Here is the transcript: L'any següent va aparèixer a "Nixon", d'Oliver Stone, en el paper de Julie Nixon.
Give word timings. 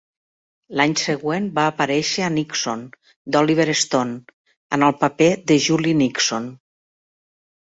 L'any 0.79 0.93
següent 1.01 1.49
va 1.59 1.65
aparèixer 1.71 2.25
a 2.27 2.31
"Nixon", 2.37 2.81
d'Oliver 3.35 3.67
Stone, 3.83 4.17
en 4.79 4.89
el 4.89 4.97
paper 5.05 5.31
de 5.53 5.59
Julie 5.67 5.99
Nixon. 6.01 6.49